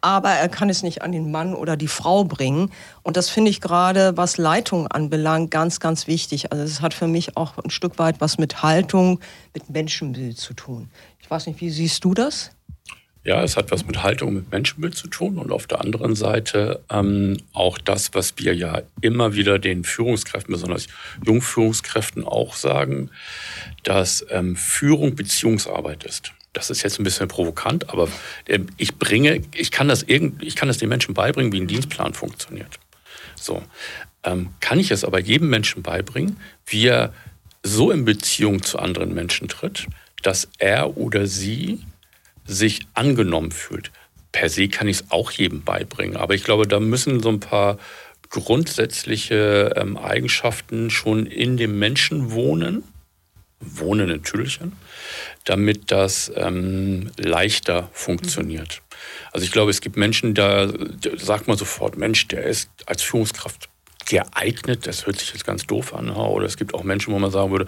aber 0.03 0.31
er 0.31 0.49
kann 0.49 0.69
es 0.69 0.83
nicht 0.83 1.01
an 1.01 1.13
den 1.13 1.31
Mann 1.31 1.55
oder 1.55 1.77
die 1.77 1.87
Frau 1.87 2.25
bringen. 2.25 2.71
Und 3.03 3.15
das 3.15 3.29
finde 3.29 3.49
ich 3.49 3.61
gerade, 3.61 4.17
was 4.17 4.37
Leitung 4.37 4.87
anbelangt, 4.87 5.49
ganz, 5.49 5.79
ganz 5.79 6.07
wichtig. 6.07 6.51
Also 6.51 6.65
es 6.65 6.81
hat 6.81 6.93
für 6.93 7.07
mich 7.07 7.37
auch 7.37 7.57
ein 7.57 7.69
Stück 7.69 7.97
weit 7.99 8.19
was 8.19 8.37
mit 8.37 8.61
Haltung, 8.61 9.21
mit 9.53 9.69
Menschenbild 9.69 10.37
zu 10.37 10.53
tun. 10.53 10.89
Ich 11.21 11.31
weiß 11.31 11.47
nicht, 11.47 11.61
wie 11.61 11.69
siehst 11.69 12.03
du 12.03 12.13
das? 12.13 12.51
Ja, 13.23 13.41
es 13.41 13.55
hat 13.55 13.71
was 13.71 13.85
mit 13.85 14.03
Haltung, 14.03 14.33
mit 14.33 14.51
Menschenbild 14.51 14.97
zu 14.97 15.07
tun 15.07 15.37
und 15.37 15.53
auf 15.53 15.67
der 15.67 15.79
anderen 15.79 16.15
Seite 16.15 16.83
ähm, 16.89 17.37
auch 17.53 17.77
das, 17.77 18.13
was 18.13 18.33
wir 18.37 18.53
ja 18.53 18.81
immer 18.99 19.33
wieder 19.33 19.57
den 19.57 19.85
Führungskräften, 19.85 20.53
besonders 20.53 20.87
Jungführungskräften 21.25 22.25
auch 22.25 22.55
sagen, 22.55 23.09
dass 23.83 24.25
ähm, 24.29 24.57
Führung 24.57 25.15
Beziehungsarbeit 25.15 26.03
ist 26.03 26.33
das 26.53 26.69
ist 26.69 26.83
jetzt 26.83 26.99
ein 26.99 27.03
bisschen 27.03 27.27
provokant, 27.27 27.89
aber 27.89 28.07
ähm, 28.47 28.67
ich 28.77 28.95
bringe, 28.95 29.41
ich 29.53 29.71
kann 29.71 29.87
das 29.87 30.03
irgend, 30.03 30.41
ich 30.43 30.55
kann 30.55 30.67
das 30.67 30.77
den 30.77 30.89
Menschen 30.89 31.13
beibringen, 31.13 31.51
wie 31.51 31.59
ein 31.59 31.67
Dienstplan 31.67 32.13
funktioniert. 32.13 32.79
So. 33.35 33.61
Ähm, 34.23 34.49
kann 34.61 34.79
ich 34.79 34.91
es 34.91 35.03
aber 35.03 35.19
jedem 35.19 35.49
Menschen 35.49 35.83
beibringen, 35.83 36.37
wie 36.65 36.87
er 36.87 37.13
so 37.63 37.91
in 37.91 38.05
Beziehung 38.05 38.61
zu 38.61 38.79
anderen 38.79 39.13
Menschen 39.13 39.47
tritt, 39.47 39.87
dass 40.21 40.47
er 40.59 40.95
oder 40.97 41.27
sie 41.27 41.83
sich 42.45 42.87
angenommen 42.93 43.51
fühlt. 43.51 43.91
Per 44.31 44.49
se 44.49 44.67
kann 44.67 44.87
ich 44.87 44.97
es 44.97 45.11
auch 45.11 45.31
jedem 45.31 45.63
beibringen, 45.63 46.17
aber 46.17 46.35
ich 46.35 46.43
glaube, 46.43 46.67
da 46.67 46.79
müssen 46.79 47.21
so 47.21 47.29
ein 47.29 47.39
paar 47.39 47.77
grundsätzliche 48.29 49.73
ähm, 49.75 49.97
Eigenschaften 49.97 50.89
schon 50.89 51.25
in 51.25 51.57
dem 51.57 51.77
Menschen 51.77 52.31
wohnen, 52.31 52.83
wohnen 53.65 54.09
in 54.09 54.23
Tüdelchen, 54.23 54.73
damit 55.45 55.91
das 55.91 56.31
ähm, 56.35 57.11
leichter 57.17 57.89
funktioniert. 57.93 58.81
Also 59.31 59.45
ich 59.45 59.51
glaube, 59.51 59.71
es 59.71 59.81
gibt 59.81 59.97
Menschen, 59.97 60.33
da, 60.33 60.71
sagt 61.17 61.47
man 61.47 61.57
sofort, 61.57 61.97
Mensch, 61.97 62.27
der 62.27 62.43
ist 62.43 62.69
als 62.85 63.01
Führungskraft 63.01 63.69
geeignet, 64.05 64.85
das 64.85 65.05
hört 65.05 65.17
sich 65.17 65.31
jetzt 65.31 65.45
ganz 65.45 65.65
doof 65.65 65.93
an, 65.93 66.09
oder 66.09 66.45
es 66.45 66.57
gibt 66.57 66.73
auch 66.73 66.83
Menschen, 66.83 67.13
wo 67.13 67.19
man 67.19 67.31
sagen 67.31 67.51
würde, 67.51 67.65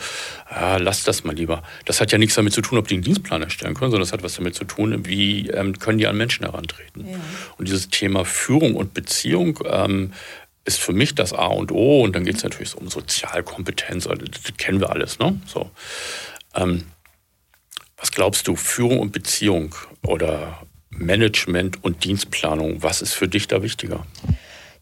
ah, 0.48 0.78
lass 0.78 1.04
das 1.04 1.24
mal 1.24 1.34
lieber. 1.34 1.64
Das 1.86 2.02
hat 2.02 2.12
ja 2.12 2.18
nichts 2.18 2.36
damit 2.36 2.54
zu 2.54 2.62
tun, 2.62 2.78
ob 2.78 2.88
die 2.88 2.96
einen 2.96 3.04
Dienstplan 3.04 3.42
erstellen 3.42 3.74
können, 3.74 3.92
sondern 3.92 4.06
das 4.06 4.14
hat 4.14 4.24
was 4.24 4.36
damit 4.36 4.56
zu 4.56 4.66
tun, 4.66 5.06
wie 5.06 5.50
ähm, 5.50 5.80
können 5.80 5.98
die 5.98 6.08
an 6.08 6.18
Menschen 6.18 6.46
herantreten. 6.46 7.08
Ja. 7.10 7.18
Und 7.58 7.68
dieses 7.68 7.90
Thema 7.90 8.26
Führung 8.26 8.76
und 8.76 8.94
Beziehung 8.94 9.60
ähm, 9.66 10.12
ist 10.66 10.80
für 10.80 10.94
mich 10.94 11.16
das 11.16 11.32
A 11.32 11.46
und 11.46 11.72
O 11.72 12.02
und 12.02 12.16
dann 12.16 12.26
geht 12.26 12.38
es 12.38 12.44
natürlich 12.44 12.72
so 12.72 12.80
um 12.80 12.90
Sozialkompetenz, 12.90 14.08
also 14.08 14.26
das 14.26 14.42
kennen 14.58 14.80
wir 14.80 14.90
alles. 14.90 15.20
Ne? 15.20 15.40
So. 15.46 15.70
Ähm, 16.56 16.88
was 17.98 18.12
glaubst 18.12 18.48
du, 18.48 18.56
Führung 18.56 19.00
und 19.00 19.12
Beziehung 19.12 19.76
oder 20.04 20.62
Management 20.90 21.84
und 21.84 22.04
Dienstplanung, 22.04 22.84
was 22.84 23.02
ist 23.02 23.14
für 23.14 23.28
dich 23.28 23.48
da 23.48 23.62
wichtiger? 23.62 24.06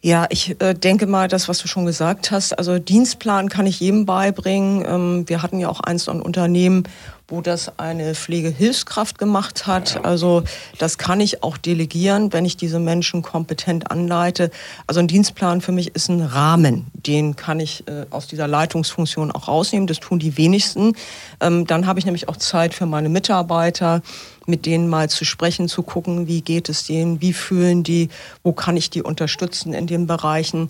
Ja, 0.05 0.25
ich 0.29 0.59
äh, 0.59 0.73
denke 0.73 1.07
mal, 1.07 1.29
das, 1.29 1.47
was 1.47 1.59
du 1.59 1.69
schon 1.69 1.85
gesagt 1.85 2.29
hast, 2.29 2.59
also 2.59 2.77
Dienstplan 2.77 3.47
kann 3.47 3.65
ich 3.65 3.79
jedem 3.79 4.05
beibringen. 4.05 4.83
Ähm, 4.85 5.23
wir 5.29 5.41
hatten 5.41 5.61
ja 5.61 5.69
auch 5.69 5.79
eins 5.79 6.09
ein 6.09 6.21
Unternehmen, 6.21 6.83
wo 7.29 7.39
das 7.39 7.79
eine 7.79 8.13
Pflegehilfskraft 8.13 9.17
gemacht 9.17 9.65
hat. 9.65 10.03
Also 10.03 10.43
das 10.77 10.97
kann 10.97 11.21
ich 11.21 11.41
auch 11.41 11.55
delegieren, 11.55 12.33
wenn 12.33 12.43
ich 12.43 12.57
diese 12.57 12.79
Menschen 12.79 13.21
kompetent 13.21 13.91
anleite. 13.91 14.51
Also 14.87 14.99
ein 14.99 15.07
Dienstplan 15.07 15.61
für 15.61 15.71
mich 15.71 15.95
ist 15.95 16.09
ein 16.09 16.19
Rahmen, 16.19 16.87
den 17.07 17.35
kann 17.35 17.59
ich 17.59 17.87
äh, 17.87 18.05
aus 18.09 18.27
dieser 18.27 18.47
Leitungsfunktion 18.47 19.31
auch 19.31 19.47
rausnehmen. 19.47 19.87
Das 19.87 19.99
tun 19.99 20.19
die 20.19 20.37
wenigsten. 20.37 20.93
Ähm, 21.39 21.67
dann 21.67 21.85
habe 21.87 21.99
ich 21.99 22.05
nämlich 22.05 22.29
auch 22.29 22.37
Zeit 22.37 22.73
für 22.73 22.85
meine 22.85 23.09
Mitarbeiter 23.09 24.01
mit 24.45 24.65
denen 24.65 24.89
mal 24.89 25.09
zu 25.09 25.25
sprechen, 25.25 25.69
zu 25.69 25.83
gucken, 25.83 26.27
wie 26.27 26.41
geht 26.41 26.69
es 26.69 26.85
denen, 26.85 27.21
wie 27.21 27.33
fühlen 27.33 27.83
die, 27.83 28.09
wo 28.43 28.53
kann 28.53 28.77
ich 28.77 28.89
die 28.89 29.01
unterstützen 29.01 29.73
in 29.73 29.87
den 29.87 30.07
Bereichen. 30.07 30.67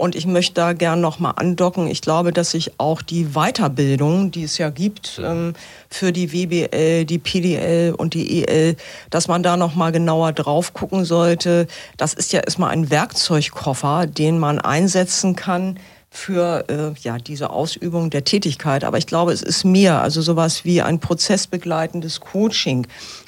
Und 0.00 0.14
ich 0.14 0.26
möchte 0.26 0.54
da 0.54 0.72
gern 0.72 1.02
nochmal 1.02 1.34
andocken. 1.36 1.86
Ich 1.86 2.00
glaube, 2.00 2.32
dass 2.32 2.52
sich 2.52 2.72
auch 2.78 3.02
die 3.02 3.34
Weiterbildung, 3.34 4.30
die 4.30 4.44
es 4.44 4.56
ja 4.56 4.70
gibt 4.70 5.20
ähm, 5.22 5.52
für 5.90 6.10
die 6.10 6.32
WBL, 6.32 7.04
die 7.04 7.18
PDL 7.18 7.92
und 7.94 8.14
die 8.14 8.42
EL, 8.42 8.76
dass 9.10 9.28
man 9.28 9.42
da 9.42 9.58
nochmal 9.58 9.92
genauer 9.92 10.32
drauf 10.32 10.72
gucken 10.72 11.04
sollte. 11.04 11.66
Das 11.98 12.14
ist 12.14 12.32
ja 12.32 12.40
erstmal 12.40 12.70
ein 12.70 12.88
Werkzeugkoffer, 12.88 14.06
den 14.06 14.38
man 14.38 14.58
einsetzen 14.58 15.36
kann 15.36 15.78
für 16.08 16.64
äh, 16.68 16.98
ja, 17.02 17.18
diese 17.18 17.50
Ausübung 17.50 18.08
der 18.08 18.24
Tätigkeit. 18.24 18.84
Aber 18.84 18.96
ich 18.96 19.06
glaube, 19.06 19.32
es 19.32 19.42
ist 19.42 19.64
mehr, 19.64 20.00
also 20.00 20.22
sowas 20.22 20.64
wie 20.64 20.80
ein 20.80 20.98
prozessbegleitendes 20.98 22.20
Coaching. 22.20 22.86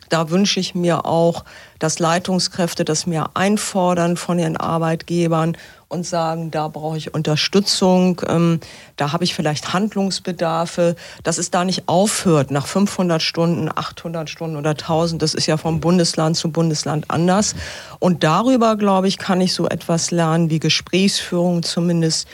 Da 0.09 0.29
wünsche 0.31 0.61
ich 0.61 0.75
mir 0.75 1.07
auch, 1.07 1.45
dass 1.79 1.99
Leitungskräfte 1.99 2.85
das 2.85 3.07
mehr 3.07 3.31
einfordern 3.35 4.17
von 4.17 4.39
ihren 4.39 4.57
Arbeitgebern 4.57 5.57
und 5.93 6.07
sagen, 6.07 6.51
da 6.51 6.69
brauche 6.69 6.97
ich 6.97 7.15
Unterstützung, 7.15 8.21
ähm, 8.27 8.61
da 8.97 9.13
habe 9.13 9.25
ich 9.25 9.35
vielleicht 9.35 9.73
Handlungsbedarfe, 9.73 10.97
dass 11.23 11.39
es 11.39 11.51
da 11.51 11.65
nicht 11.65 11.87
aufhört 11.87 12.51
nach 12.51 12.67
500 12.67 13.21
Stunden, 13.21 13.69
800 13.69 14.31
Stunden 14.31 14.57
oder 14.57 14.71
1000. 14.71 15.21
Das 15.21 15.35
ist 15.35 15.47
ja 15.47 15.59
vom 15.59 15.81
Bundesland 15.81 16.37
zu 16.37 16.51
Bundesland 16.51 17.11
anders. 17.11 17.55
Und 17.99 18.25
darüber, 18.25 18.77
glaube 18.77 19.09
ich, 19.09 19.19
kann 19.19 19.41
ich 19.41 19.53
so 19.53 19.69
etwas 19.69 20.11
lernen 20.11 20.51
wie 20.51 20.59
Gesprächsführung 20.59 21.63
zumindest. 21.63 22.27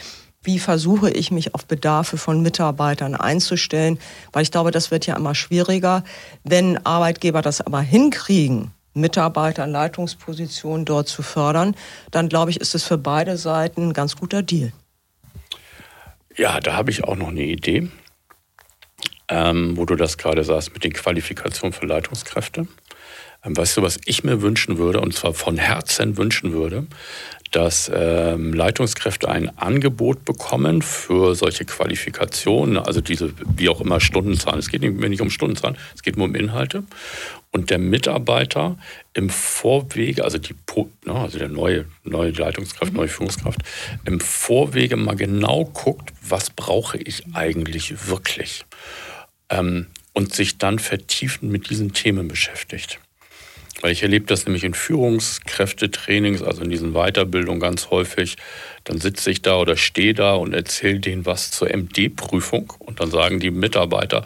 Wie 0.43 0.61
versuche 0.61 1.11
ich 1.11 1.33
mich 1.33 1.55
auf 1.55 1.67
Bedarfe 1.67 2.17
von 2.17 2.43
Mitarbeitern 2.43 3.17
einzustellen? 3.17 3.99
Weil 4.33 4.45
ich 4.45 4.53
glaube, 4.53 4.71
das 4.71 4.93
wird 4.93 5.05
ja 5.05 5.17
immer 5.17 5.35
schwieriger. 5.35 6.05
Wenn 6.45 6.79
Arbeitgeber 6.87 7.43
das 7.43 7.61
aber 7.61 7.81
hinkriegen, 7.81 8.71
Mitarbeiter 9.01 9.65
in 9.65 9.71
Leitungspositionen 9.71 10.85
dort 10.85 11.09
zu 11.09 11.23
fördern, 11.23 11.75
dann 12.11 12.29
glaube 12.29 12.51
ich, 12.51 12.61
ist 12.61 12.75
es 12.75 12.85
für 12.85 12.99
beide 12.99 13.37
Seiten 13.37 13.89
ein 13.89 13.93
ganz 13.93 14.17
guter 14.17 14.43
Deal. 14.43 14.73
Ja, 16.37 16.61
da 16.61 16.75
habe 16.75 16.91
ich 16.91 17.05
auch 17.05 17.17
noch 17.17 17.29
eine 17.29 17.43
Idee, 17.43 17.89
ähm, 19.29 19.77
wo 19.77 19.85
du 19.85 19.97
das 19.97 20.19
gerade 20.19 20.45
sagst 20.45 20.73
mit 20.73 20.85
den 20.85 20.93
Qualifikationen 20.93 21.73
für 21.73 21.87
Leitungskräfte. 21.87 22.69
Ähm, 23.45 23.57
weißt 23.57 23.77
du, 23.77 23.83
was 23.83 24.01
ich 24.05 24.25
mir 24.25 24.43
wünschen 24.43 24.79
würde, 24.79 25.01
und 25.01 25.15
zwar 25.15 25.35
von 25.35 25.57
Herzen 25.57 26.17
wünschen 26.17 26.53
würde, 26.53 26.87
dass 27.51 27.91
ähm, 27.95 28.53
Leitungskräfte 28.53 29.29
ein 29.29 29.57
Angebot 29.59 30.25
bekommen 30.25 30.83
für 30.83 31.35
solche 31.35 31.65
Qualifikationen, 31.65 32.77
also 32.77 33.01
diese, 33.01 33.33
wie 33.57 33.69
auch 33.69 33.81
immer, 33.81 34.01
Stundenzahlen. 34.01 34.59
Es 34.59 34.69
geht 34.69 34.83
mir 34.83 35.09
nicht 35.09 35.23
um 35.23 35.31
Stundenzahlen, 35.31 35.77
es 35.95 36.03
geht 36.03 36.17
nur 36.17 36.27
um 36.27 36.35
Inhalte. 36.35 36.85
Und 37.51 37.71
der 37.71 37.79
Mitarbeiter 37.79 38.77
im 39.15 39.31
Vorwege, 39.31 40.25
also, 40.25 40.37
die, 40.37 40.55
ne, 41.07 41.15
also 41.15 41.39
der 41.39 41.49
neue, 41.49 41.87
neue 42.05 42.31
Leitungskraft, 42.31 42.93
neue 42.93 43.09
Führungskraft, 43.09 43.61
im 44.05 44.21
Vorwege 44.21 44.97
mal 44.97 45.17
genau 45.17 45.65
guckt, 45.65 46.13
was 46.21 46.51
brauche 46.51 46.99
ich 46.99 47.25
eigentlich 47.33 48.09
wirklich? 48.09 48.67
Ähm, 49.49 49.87
und 50.13 50.35
sich 50.35 50.59
dann 50.59 50.79
vertiefend 50.79 51.51
mit 51.51 51.71
diesen 51.71 51.95
Themen 51.95 52.29
beschäftigt. 52.29 52.99
Weil 53.81 53.93
ich 53.93 54.03
erlebe 54.03 54.27
das 54.27 54.45
nämlich 54.45 54.65
in 54.65 54.75
Führungskräftetrainings, 54.75 56.43
also 56.43 56.63
in 56.63 56.71
diesen 56.71 56.93
Weiterbildungen 56.93 57.61
ganz 57.61 57.91
häufig. 57.91 58.37
Dann 58.85 58.99
sitze 58.99 59.31
ich 59.31 59.43
da 59.43 59.59
oder 59.59 59.77
stehe 59.77 60.15
da 60.15 60.35
und 60.35 60.53
erzähle 60.53 61.01
denen 61.01 61.27
was 61.27 61.51
zur 61.51 61.69
MD-Prüfung. 61.69 62.73
Und 62.79 63.01
dann 63.01 63.11
sagen 63.11 63.39
die 63.39 63.51
Mitarbeiter, 63.51 64.25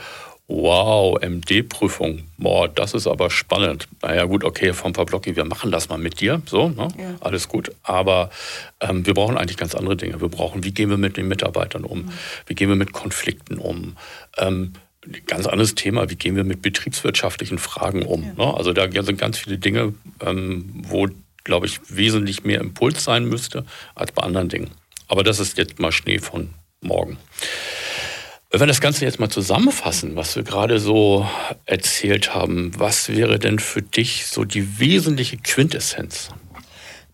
wow, 0.48 1.18
MD-Prüfung, 1.20 2.24
boah, 2.36 2.68
das 2.68 2.94
ist 2.94 3.06
aber 3.06 3.30
spannend. 3.30 3.88
Naja 4.02 4.24
gut, 4.24 4.44
okay, 4.44 4.72
vom 4.72 4.92
Pablocki, 4.92 5.36
wir 5.36 5.44
machen 5.44 5.70
das 5.70 5.88
mal 5.88 5.98
mit 5.98 6.20
dir, 6.20 6.42
so, 6.46 6.68
ne? 6.68 6.88
ja. 6.98 7.14
alles 7.20 7.48
gut. 7.48 7.72
Aber 7.82 8.30
ähm, 8.80 9.06
wir 9.06 9.14
brauchen 9.14 9.38
eigentlich 9.38 9.56
ganz 9.56 9.74
andere 9.74 9.96
Dinge. 9.96 10.20
Wir 10.20 10.28
brauchen, 10.28 10.64
wie 10.64 10.72
gehen 10.72 10.90
wir 10.90 10.98
mit 10.98 11.16
den 11.16 11.28
Mitarbeitern 11.28 11.84
um? 11.84 12.02
Mhm. 12.02 12.12
Wie 12.46 12.54
gehen 12.54 12.68
wir 12.68 12.76
mit 12.76 12.92
Konflikten 12.92 13.58
um? 13.58 13.96
Ähm, 14.38 14.72
ganz 15.26 15.46
anderes 15.46 15.74
Thema, 15.74 16.10
wie 16.10 16.16
gehen 16.16 16.36
wir 16.36 16.44
mit 16.44 16.62
betriebswirtschaftlichen 16.62 17.58
Fragen 17.58 18.02
um. 18.02 18.22
Ja. 18.22 18.46
Ne? 18.46 18.54
Also 18.54 18.72
da 18.72 18.90
sind 19.02 19.18
ganz 19.18 19.38
viele 19.38 19.58
Dinge, 19.58 19.94
ähm, 20.20 20.82
wo, 20.88 21.08
glaube 21.44 21.66
ich, 21.66 21.80
wesentlich 21.88 22.44
mehr 22.44 22.60
Impuls 22.60 23.04
sein 23.04 23.24
müsste 23.24 23.64
als 23.94 24.12
bei 24.12 24.22
anderen 24.22 24.48
Dingen. 24.48 24.70
Aber 25.08 25.24
das 25.24 25.40
ist 25.40 25.58
jetzt 25.58 25.78
mal 25.78 25.92
Schnee 25.92 26.18
von 26.18 26.50
morgen. 26.80 27.18
Wenn 28.50 28.60
wir 28.60 28.66
das 28.66 28.82
Ganze 28.82 29.06
jetzt 29.06 29.18
mal 29.18 29.30
zusammenfassen, 29.30 30.14
was 30.14 30.36
wir 30.36 30.42
gerade 30.42 30.78
so 30.78 31.26
erzählt 31.64 32.34
haben, 32.34 32.72
was 32.76 33.08
wäre 33.08 33.38
denn 33.38 33.58
für 33.58 33.80
dich 33.80 34.26
so 34.26 34.44
die 34.44 34.78
wesentliche 34.78 35.38
Quintessenz? 35.38 36.28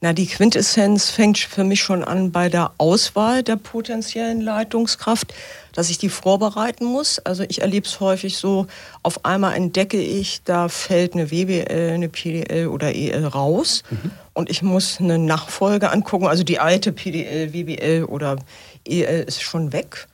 Na, 0.00 0.12
die 0.12 0.26
Quintessenz 0.26 1.10
fängt 1.10 1.38
für 1.38 1.64
mich 1.64 1.80
schon 1.80 2.04
an 2.04 2.30
bei 2.30 2.48
der 2.48 2.72
Auswahl 2.78 3.42
der 3.42 3.56
potenziellen 3.56 4.40
Leitungskraft, 4.40 5.34
dass 5.78 5.90
ich 5.90 5.98
die 5.98 6.08
vorbereiten 6.08 6.84
muss. 6.84 7.20
Also 7.20 7.44
ich 7.48 7.60
erlebe 7.60 7.86
es 7.86 8.00
häufig 8.00 8.36
so, 8.36 8.66
auf 9.04 9.24
einmal 9.24 9.54
entdecke 9.54 10.00
ich, 10.00 10.42
da 10.42 10.68
fällt 10.68 11.14
eine 11.14 11.30
WBL, 11.30 11.92
eine 11.94 12.08
PDL 12.08 12.66
oder 12.66 12.92
EL 12.96 13.24
raus 13.24 13.84
mhm. 13.88 14.10
und 14.34 14.50
ich 14.50 14.62
muss 14.62 14.98
eine 14.98 15.20
Nachfolge 15.20 15.92
angucken. 15.92 16.26
Also 16.26 16.42
die 16.42 16.58
alte 16.58 16.90
PDL, 16.90 17.52
WBL 17.52 18.06
oder 18.08 18.38
EL 18.84 19.22
ist 19.28 19.40
schon 19.40 19.72
weg. 19.72 20.08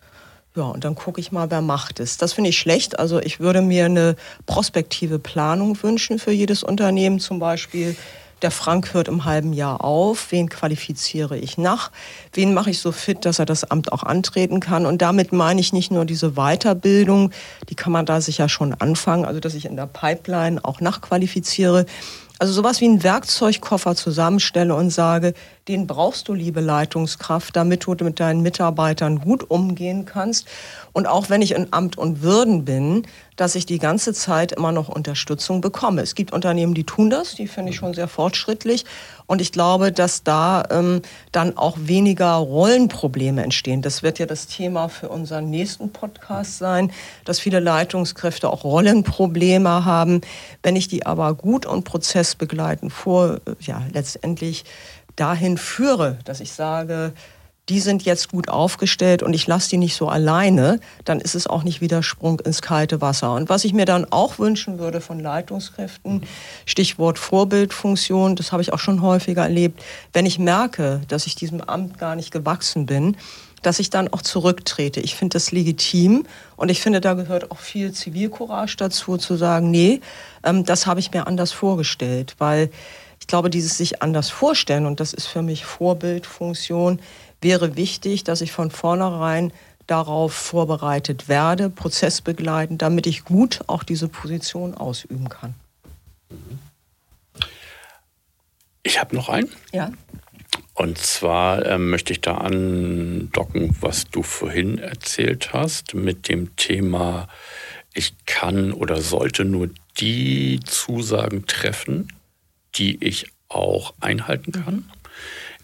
Ja, 0.55 0.65
und 0.65 0.85
dann 0.85 0.97
gucke 0.97 1.19
ich 1.19 1.33
mal, 1.33 1.51
wer 1.51 1.63
macht 1.63 1.99
es. 1.99 2.19
Das 2.19 2.35
finde 2.35 2.51
ich 2.51 2.59
schlecht. 2.59 2.99
Also 2.99 3.19
ich 3.19 3.41
würde 3.41 3.63
mir 3.63 3.87
eine 3.87 4.17
prospektive 4.45 5.19
Planung 5.19 5.83
wünschen 5.83 6.19
für 6.19 6.31
jedes 6.31 6.63
Unternehmen. 6.63 7.21
Zum 7.21 7.39
Beispiel, 7.39 7.97
der 8.45 8.51
Frank 8.51 8.93
hört 8.93 9.09
im 9.09 9.25
halben 9.25 9.55
Jahr 9.55 9.83
auf, 9.83 10.31
wen 10.31 10.51
qualifiziere 10.51 11.39
ich 11.39 11.57
nach, 11.57 11.91
wen 12.35 12.53
mache 12.53 12.69
ich 12.69 12.79
so 12.79 12.93
fit, 12.93 13.25
dass 13.25 13.39
er 13.39 13.47
das 13.47 13.65
Amt 13.65 13.91
auch 13.91 14.03
antreten 14.03 14.61
kann. 14.61 14.85
Und 14.85 15.01
damit 15.01 15.33
meine 15.33 15.63
ich 15.63 15.73
nicht 15.73 15.91
nur 15.91 16.05
diese 16.05 16.33
Weiterbildung, 16.33 17.31
die 17.71 17.75
kann 17.75 17.91
man 17.91 18.05
da 18.05 18.21
sicher 18.21 18.51
schon 18.51 18.75
anfangen, 18.75 19.25
also 19.25 19.41
dass 19.41 19.55
ich 19.55 19.65
in 19.65 19.77
der 19.77 19.87
Pipeline 19.87 20.63
auch 20.63 20.83
nachqualifiziere. 20.83 21.87
Also 22.41 22.53
sowas 22.53 22.81
wie 22.81 22.87
einen 22.87 23.05
Werkzeugkoffer 23.05 23.95
zusammenstelle 23.95 24.75
und 24.75 24.91
sage, 24.91 25.35
den 25.69 25.87
brauchst 25.87 26.27
du, 26.27 26.35
liebe 26.35 26.61
Leitungskraft, 26.61 27.55
damit 27.55 27.87
du 27.87 27.95
mit 28.05 28.19
deinen 28.19 28.43
Mitarbeitern 28.43 29.21
gut 29.21 29.49
umgehen 29.51 30.05
kannst. 30.05 30.49
Und 30.93 31.07
auch 31.07 31.31
wenn 31.31 31.43
ich 31.43 31.53
in 31.53 31.73
Amt 31.73 31.97
und 31.97 32.23
Würden 32.23 32.65
bin, 32.65 33.07
dass 33.37 33.55
ich 33.55 33.67
die 33.67 33.79
ganze 33.79 34.13
Zeit 34.13 34.51
immer 34.51 34.73
noch 34.73 34.89
Unterstützung 34.89 35.61
bekomme. 35.61 36.03
Es 36.03 36.17
gibt 36.17 36.33
Unternehmen, 36.33 36.75
die 36.75 36.85
tun 36.85 37.09
das, 37.09 37.37
die 37.37 37.47
finde 37.47 37.71
ich 37.71 37.77
schon 37.77 37.95
sehr 37.95 38.09
fortschrittlich. 38.09 38.85
Und 39.27 39.41
ich 39.41 39.53
glaube, 39.53 39.91
dass 39.91 40.23
da 40.23 40.65
ähm, 40.71 41.01
dann 41.33 41.57
auch 41.57 41.77
weniger 41.81 42.35
Rollenprobleme 42.35 43.43
entstehen. 43.43 43.81
Das 43.81 44.03
wird 44.03 44.19
ja 44.19 44.27
das 44.27 44.47
Thema 44.47 44.89
für 44.89 45.09
unseren 45.09 45.49
nächsten 45.49 45.91
Podcast 45.91 46.59
sein, 46.59 46.93
dass 47.25 47.41
viele 47.41 47.61
Leitungskräfte 47.61 48.51
auch 48.51 48.65
Rollenprobleme 48.65 49.85
haben. 49.85 50.21
Wenn 50.63 50.77
ich 50.77 50.89
die 50.89 51.07
aber 51.07 51.35
gut 51.35 51.65
und 51.65 51.85
prozessbegleitend 51.85 52.93
vor, 52.93 53.41
ja, 53.61 53.83
letztendlich 53.93 54.65
dahin 55.17 55.57
führe, 55.57 56.19
dass 56.25 56.41
ich 56.41 56.53
sage, 56.53 57.13
die 57.69 57.81
sind 57.81 58.03
jetzt 58.03 58.31
gut 58.31 58.49
aufgestellt 58.49 59.23
und 59.23 59.33
ich 59.33 59.47
lasse 59.47 59.71
die 59.71 59.79
nicht 59.79 59.97
so 59.97 60.09
alleine, 60.09 60.81
dann 61.05 61.21
ist 61.21 61.35
es 61.35 61.47
auch 61.47 61.63
nicht 61.63 61.81
wieder 61.81 62.03
Sprung 62.03 62.41
ins 62.41 62.61
kalte 62.61 63.01
Wasser. 63.01 63.33
Und 63.33 63.49
was 63.49 63.65
ich 63.65 63.73
mir 63.73 63.87
dann 63.87 64.07
auch 64.11 64.39
wünschen 64.39 64.79
würde 64.79 65.01
von 65.01 65.19
Leitungskräften, 65.19 66.25
Stichwort 66.67 67.19
Vorbildfunktion, 67.19 68.37
das 68.37 68.53
habe 68.53 68.63
ich 68.63 68.73
auch 68.73 68.79
schon 68.79 69.01
häufiger 69.01 69.43
erlebt, 69.43 69.83
wenn 70.13 70.27
ich 70.27 70.39
merke, 70.39 71.01
dass 71.09 71.27
ich 71.27 71.37
diesem 71.37 71.63
Amt 71.63 71.99
gar 71.99 72.17
nicht 72.17 72.31
gewachsen 72.31 72.85
bin, 72.85 73.17
dass 73.63 73.79
ich 73.79 73.89
dann 73.89 74.09
auch 74.09 74.21
zurücktrete. 74.21 75.01
Ich 75.01 75.15
finde 75.15 75.35
das 75.35 75.51
legitim 75.51 76.27
und 76.57 76.71
ich 76.71 76.83
finde, 76.83 77.01
da 77.01 77.15
gehört 77.15 77.51
auch 77.51 77.59
viel 77.59 77.93
Zivilcourage 77.93 78.77
dazu, 78.77 79.17
zu 79.17 79.37
sagen, 79.37 79.71
nee, 79.71 80.01
ähm, 80.43 80.65
das 80.65 80.87
habe 80.87 81.01
ich 81.01 81.13
mir 81.13 81.27
anders 81.27 81.53
vorgestellt, 81.53 82.35
weil 82.37 82.71
ich 83.21 83.27
glaube, 83.27 83.49
dieses 83.49 83.79
sich 83.79 84.03
anders 84.03 84.29
vorstellen, 84.29 84.85
und 84.85 85.01
das 85.01 85.15
ist 85.15 85.27
für 85.27 85.41
mich 85.41 85.65
Vorbildfunktion, 85.65 87.01
wäre 87.45 87.77
wichtig, 87.77 88.25
dass 88.25 88.41
ich 88.41 88.51
von 88.51 88.73
vornherein 88.73 89.53
darauf 89.87 90.33
vorbereitet 90.33 91.29
werde, 91.29 91.71
prozessbegleitend, 91.71 92.83
damit 92.83 93.07
ich 93.07 93.25
gut 93.25 93.61
auch 93.69 93.85
diese 93.85 94.09
Position 94.09 94.75
ausüben 94.75 95.29
kann. 95.29 95.55
Ich 98.83 99.01
habe 99.01 99.15
noch 99.15 99.29
einen. 99.29 99.49
Ja. 99.73 99.93
Und 100.75 100.99
zwar 100.99 101.65
äh, 101.65 101.79
möchte 101.79 102.13
ich 102.13 102.21
da 102.21 102.39
andocken, 102.39 103.77
was 103.81 104.07
du 104.07 104.23
vorhin 104.23 104.79
erzählt 104.79 105.53
hast 105.53 105.95
mit 105.95 106.29
dem 106.29 106.57
Thema, 106.57 107.29
ich 107.95 108.15
kann 108.27 108.73
oder 108.73 109.01
sollte 109.01 109.45
nur 109.45 109.71
die 109.99 110.61
Zusagen 110.65 111.47
treffen, 111.47 112.09
die 112.75 113.05
ich 113.05 113.27
auch 113.49 113.95
einhalten 114.01 114.51
kann. 114.51 114.91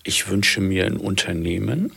Ich 0.03 0.29
wünsche 0.29 0.61
mir 0.61 0.87
ein 0.87 0.97
Unternehmen, 0.97 1.93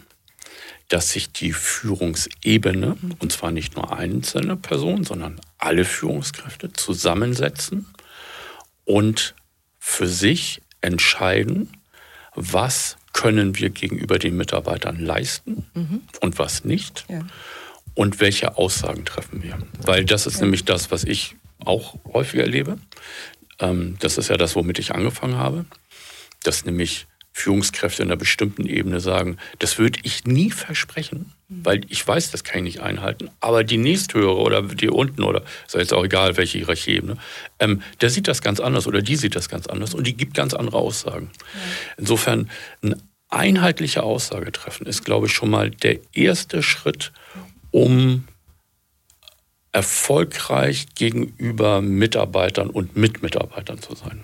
dass 0.90 1.12
sich 1.12 1.32
die 1.32 1.54
Führungsebene, 1.54 2.98
und 3.20 3.32
zwar 3.32 3.52
nicht 3.52 3.76
nur 3.76 3.98
einzelne 3.98 4.56
Personen, 4.56 5.04
sondern 5.04 5.40
alle 5.58 5.86
Führungskräfte 5.86 6.74
zusammensetzen 6.74 7.88
und 8.86 9.34
für 9.80 10.08
sich 10.08 10.62
entscheiden, 10.82 11.70
was 12.36 12.98
können 13.14 13.58
wir 13.58 13.70
gegenüber 13.70 14.20
den 14.20 14.36
Mitarbeitern 14.36 15.00
leisten 15.00 15.66
mhm. 15.74 16.02
und 16.22 16.40
was 16.40 16.66
nicht? 16.66 17.06
Ja. 17.08 17.26
Und 17.96 18.20
welche 18.20 18.58
Aussagen 18.58 19.06
treffen 19.06 19.44
wir? 19.44 19.60
Weil 19.84 20.04
das 20.04 20.26
ist 20.26 20.36
ja. 20.36 20.42
nämlich 20.42 20.66
das, 20.66 20.90
was 20.90 21.04
ich 21.04 21.36
auch 21.64 21.96
häufig 22.12 22.40
erlebe. 22.40 22.78
Ähm, 23.60 23.98
das 24.00 24.18
ist 24.18 24.30
ja 24.30 24.38
das, 24.38 24.56
womit 24.56 24.80
ich 24.80 24.96
angefangen 24.96 25.38
habe. 25.38 25.66
Dass 26.44 26.66
nämlich 26.66 27.08
Führungskräfte 27.36 28.04
in 28.04 28.10
einer 28.10 28.18
bestimmten 28.18 28.68
Ebene 28.68 29.00
sagen, 29.00 29.38
das 29.58 29.80
würde 29.80 30.00
ich 30.04 30.26
nie 30.26 30.52
versprechen, 30.52 31.34
weil 31.50 31.82
ich 31.90 32.08
weiß, 32.08 32.30
das 32.30 32.44
kann 32.44 32.60
ich 32.60 32.76
nicht 32.76 32.80
einhalten. 32.82 33.30
Aber 33.40 33.64
die 33.64 33.78
nächsthöhere 33.78 34.38
oder 34.38 34.62
die 34.62 34.90
unten 34.90 35.24
oder 35.24 35.44
ist 35.66 35.74
jetzt 35.74 35.94
auch 35.94 36.06
egal, 36.06 36.38
welche 36.38 36.60
Hierarchieebene, 36.60 37.18
ähm, 37.60 37.82
der 38.02 38.12
sieht 38.12 38.28
das 38.28 38.44
ganz 38.44 38.60
anders 38.60 38.86
oder 38.86 39.02
die 39.02 39.16
sieht 39.16 39.36
das 39.36 39.50
ganz 39.50 39.66
anders 39.66 39.96
und 39.96 40.06
die 40.06 40.16
gibt 40.16 40.36
ganz 40.36 40.54
andere 40.54 40.78
Aussagen. 40.78 41.32
Ja. 41.34 41.60
Insofern 41.98 42.52
eine 42.84 42.98
einheitliche 43.30 44.04
Aussage 44.04 44.52
treffen 44.52 44.86
ist, 44.86 45.04
glaube 45.04 45.26
ich, 45.26 45.34
schon 45.34 45.50
mal 45.50 45.72
der 45.72 46.00
erste 46.14 46.62
Schritt, 46.62 47.12
um 47.72 48.26
erfolgreich 49.72 50.86
gegenüber 50.94 51.82
Mitarbeitern 51.82 52.70
und 52.70 52.96
Mitmitarbeitern 52.96 53.82
zu 53.82 53.96
sein. 53.96 54.24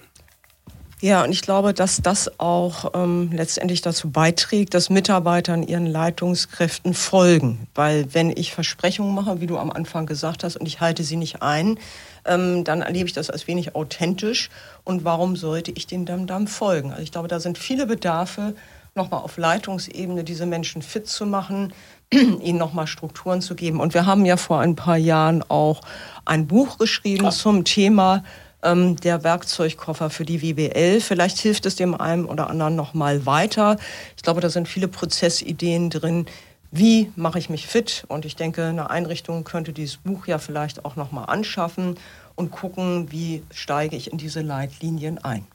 Ja, 1.02 1.24
und 1.24 1.32
ich 1.32 1.42
glaube, 1.42 1.74
dass 1.74 2.02
das 2.02 2.40
auch 2.40 2.92
ähm, 2.94 3.30
letztendlich 3.32 3.82
dazu 3.82 4.10
beiträgt, 4.10 4.74
dass 4.74 4.90
Mitarbeitern 4.90 5.64
ihren 5.64 5.86
Leitungskräften 5.86 6.94
folgen. 6.94 7.68
Weil 7.74 8.14
wenn 8.14 8.32
ich 8.32 8.54
Versprechungen 8.54 9.16
mache, 9.16 9.40
wie 9.40 9.48
du 9.48 9.58
am 9.58 9.72
Anfang 9.72 10.06
gesagt 10.06 10.44
hast, 10.44 10.58
und 10.58 10.66
ich 10.66 10.82
halte 10.82 11.04
sie 11.04 11.16
nicht 11.16 11.42
ein, 11.42 11.80
ähm, 12.26 12.66
dann 12.66 12.82
erlebe 12.82 13.08
ich 13.08 13.14
das 13.14 13.30
als 13.30 13.48
wenig 13.48 13.76
authentisch. 13.76 14.50
Und 14.84 15.06
warum 15.06 15.38
sollte 15.38 15.72
ich 15.72 15.88
den 15.88 16.06
dann, 16.06 16.28
dann 16.28 16.50
folgen? 16.50 16.92
Also 16.92 17.04
ich 17.04 17.14
glaube, 17.14 17.30
da 17.30 17.40
sind 17.40 17.58
viele 17.58 17.86
Bedarfe, 17.86 18.54
nochmal 18.94 19.22
auf 19.22 19.38
Leitungsebene 19.38 20.26
diese 20.26 20.46
Menschen 20.46 20.82
fit 20.82 21.08
zu 21.08 21.26
machen, 21.26 21.74
ihnen 22.12 22.58
nochmal 22.58 22.88
Strukturen 22.88 23.42
zu 23.42 23.56
geben. 23.56 23.80
Und 23.80 23.94
wir 23.94 24.06
haben 24.06 24.26
ja 24.26 24.36
vor 24.36 24.60
ein 24.60 24.76
paar 24.76 24.98
Jahren 24.98 25.44
auch 25.48 25.80
ein 26.26 26.46
Buch 26.48 26.78
geschrieben 26.78 27.28
Ach. 27.28 27.34
zum 27.34 27.64
Thema 27.64 28.24
ähm, 28.64 28.96
der 28.98 29.24
Werkzeugkoffer 29.24 30.10
für 30.10 30.26
die 30.26 30.42
WBL. 30.42 31.02
Vielleicht 31.02 31.40
hilft 31.40 31.66
es 31.66 31.76
dem 31.76 32.00
einen 32.00 32.26
oder 32.26 32.50
anderen 32.50 32.76
noch 32.76 32.94
mal 32.94 33.26
weiter. 33.26 33.78
Ich 34.16 34.24
glaube, 34.24 34.42
da 34.42 34.50
sind 34.50 34.68
viele 34.68 34.88
Prozessideen 34.88 35.90
drin. 35.90 36.26
Wie 36.72 37.12
mache 37.16 37.40
ich 37.40 37.50
mich 37.50 37.68
fit? 37.68 38.04
Und 38.08 38.26
ich 38.26 38.36
denke, 38.36 38.66
eine 38.66 38.90
Einrichtung 38.90 39.44
könnte 39.44 39.74
dieses 39.74 39.98
Buch 39.98 40.28
ja 40.28 40.38
vielleicht 40.38 40.86
auch 40.86 40.96
noch 40.96 41.12
mal 41.12 41.26
anschaffen 41.26 41.98
und 42.36 42.52
gucken, 42.52 43.12
wie 43.12 43.44
steige 43.52 43.96
ich 43.96 44.12
in 44.12 44.18
diese 44.18 44.42
Leitlinien 44.42 45.18
ein. 45.18 45.48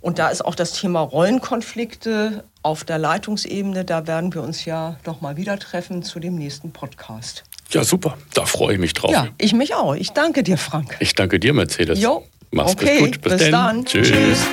Und 0.00 0.18
da 0.18 0.28
ist 0.28 0.44
auch 0.44 0.54
das 0.54 0.72
Thema 0.72 1.00
Rollenkonflikte 1.00 2.44
auf 2.62 2.84
der 2.84 2.98
Leitungsebene. 2.98 3.84
Da 3.84 4.06
werden 4.06 4.32
wir 4.32 4.42
uns 4.42 4.64
ja 4.64 4.96
noch 5.04 5.20
mal 5.20 5.36
wieder 5.36 5.58
treffen 5.58 6.02
zu 6.02 6.20
dem 6.20 6.36
nächsten 6.36 6.72
Podcast. 6.72 7.44
Ja, 7.70 7.84
super. 7.84 8.16
Da 8.34 8.46
freue 8.46 8.74
ich 8.74 8.80
mich 8.80 8.92
drauf. 8.92 9.10
Ja, 9.10 9.28
ich 9.38 9.52
mich 9.52 9.74
auch. 9.74 9.94
Ich 9.94 10.12
danke 10.12 10.42
dir, 10.42 10.56
Frank. 10.56 10.96
Ich 11.00 11.14
danke 11.14 11.40
dir, 11.40 11.52
Mercedes. 11.52 12.00
Jo. 12.00 12.24
Mach's 12.52 12.72
okay, 12.72 12.98
gut. 13.00 13.20
Bis, 13.20 13.36
bis 13.36 13.50
dann. 13.50 13.84
Tschüss. 13.84 14.08
Tschüss. 14.10 14.46